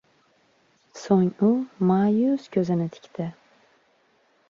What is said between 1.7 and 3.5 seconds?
maʼyus koʻzini tikdi